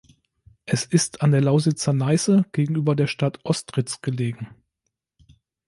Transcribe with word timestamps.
Es 0.65 0.83
ist 0.83 1.21
an 1.21 1.29
der 1.29 1.41
Lausitzer 1.41 1.93
Neiße 1.93 2.45
gegenüber 2.53 2.95
der 2.95 3.05
Stadt 3.05 3.37
Ostritz 3.45 4.01
gelegen. 4.01 4.49